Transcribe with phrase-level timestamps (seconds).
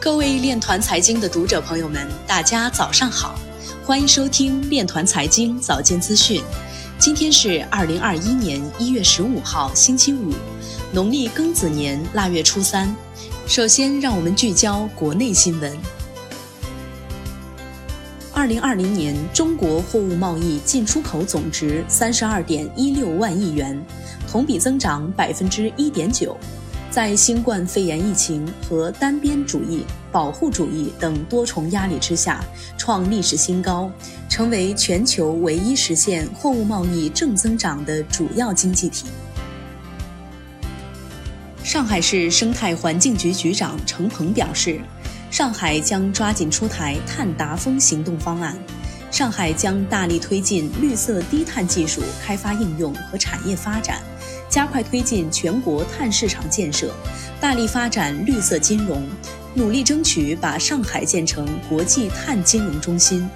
[0.00, 3.38] 各位链团财经的读者朋友们，大家早上好，
[3.84, 6.42] 欢迎收听链团财经早间资讯。
[6.98, 10.32] 今天是二零二一年一月十五号，星期五，
[10.90, 12.96] 农历庚子年腊月初三。
[13.46, 15.76] 首先，让我们聚焦国内新闻。
[18.32, 23.78] 二零二零年，中国货物贸易进出口总值三十二点一六万亿元，
[24.26, 26.34] 同比增长百分之一点九。
[26.90, 32.44] 在新冠肺炎疫情和单边主义、保护主义等多重压力之下，
[32.76, 33.88] 创历史新高，
[34.28, 39.06] 成为全球唯一实现货物贸易正增长的主要经济体。
[41.62, 44.80] 上海市生态环境局局长程鹏表示，
[45.30, 48.58] 上海将抓紧出台碳达峰行动方案，
[49.12, 54.02] 上海将大力推进绿色低碳技术开发应用和产业发展。
[54.50, 56.92] 加快推进全国碳市场建设，
[57.40, 59.00] 大力发展绿色金融，
[59.54, 63.26] 努力争取把上海建成国际碳金融中心。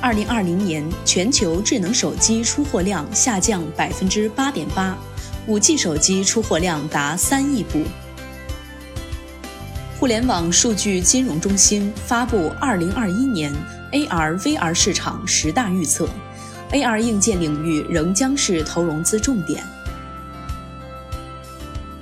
[0.00, 4.96] 二零二零年全球智能手机出货量下降百分之八点八，
[5.46, 7.84] 五 G 手机出货量达三亿部。
[10.00, 13.52] 互联网数据金融中心发布二零二一年
[13.92, 16.08] AR/VR 市场十大预测。
[16.72, 19.62] AR 硬件领域仍将是投融资重点。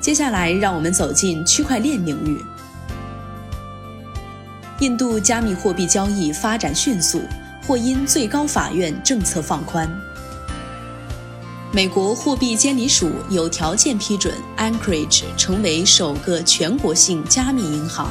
[0.00, 2.44] 接下来，让我们走进区块链领域。
[4.78, 7.22] 印度加密货币交易发展迅速，
[7.66, 9.90] 或因最高法院政策放宽。
[11.72, 18.10] 美国货币监理署有条件批准 Anchorage 成为首个全国性加密银行。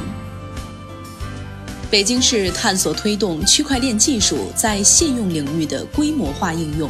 [1.91, 6.87] 北京市探索推动区块链技术在信用领域的规模化应用。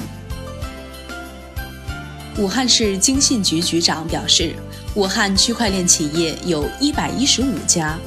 [2.37, 4.53] 武汉市经信局局长表示，
[4.95, 7.97] 武汉区块链企业有一百一十五家。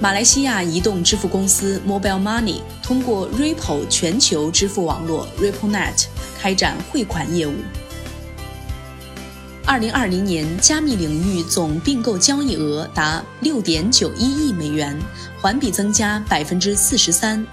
[0.00, 6.06] 马来西亚移动支付公司 Mobile Money 通过 Ripple 全球支付网络 RippleNet
[6.40, 7.54] 开展汇款业务。
[9.68, 14.98] 二零二零年，加密领域总并购交易额达六点九一亿美元，
[15.42, 17.46] 环比增加百分之四十三。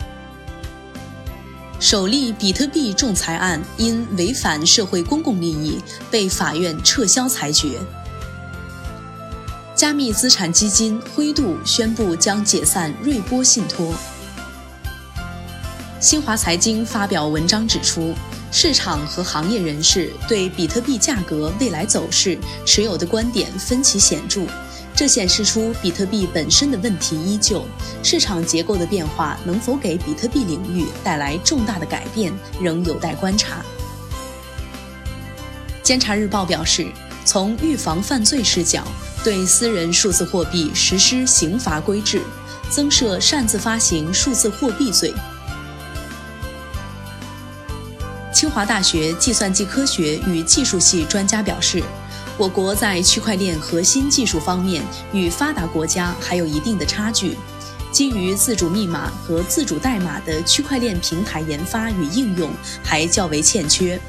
[1.77, 5.77] 首例比特币仲裁案因违反社会公共利益
[6.09, 7.81] 被法院撤销裁决。
[9.75, 13.93] 加密资产基金灰度宣布将解散瑞波信托。
[15.99, 18.15] 新华财经发表文章指出。
[18.57, 24.43] 市场和行业人士对比特币价格未来走势持有的观点分歧显著，
[24.95, 27.65] 这显示出比特币本身的问题依旧。
[28.01, 33.57] 市场结构的变化能否给比特币领域带来重大的改变，仍有待观察。
[35.83, 36.88] 监察日报表示，
[37.25, 38.88] 从预防犯罪视角，
[39.21, 42.21] 对私人数字货币实施刑罚规制，
[42.69, 45.13] 增设擅自发行数字货币罪。
[48.45, 51.81] 清华大学计算机科学与技术系专家表示，
[52.38, 57.35] 我国在区块链核心技术方面与发达国家还有一定的差距。
[57.91, 62.51] 基于自主密码和自主代码的区块链平台研发与应用
[62.83, 64.00] 还较为欠缺。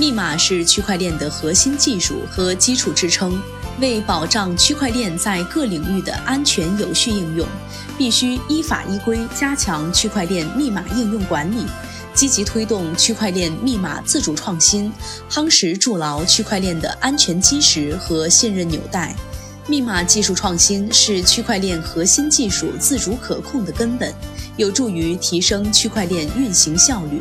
[0.00, 3.40] 密码是区块链的核心技术和基础支撑。
[3.78, 7.46] 为保障区块链在各领域的安全有序应用，
[7.96, 11.66] 必须依法依规加强区块链密码应用管理。
[12.16, 14.90] 积极推动区块链密码自主创新，
[15.30, 19.14] 夯实筑牢区块链的安全基石和信任纽带。
[19.68, 24.14] 密码技术创新是区块链核心技术自主可控的根本，
[24.56, 27.20] 有助于提升区块链运行效率。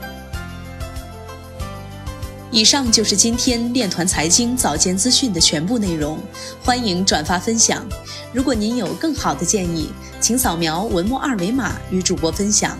[2.50, 6.18] 以上就是今天链团财经早间资讯的全部内容，
[6.64, 7.86] 欢迎转发分享。
[8.32, 9.90] 如果您有更好的建议，
[10.22, 12.80] 请扫描文末二维码与主播分享。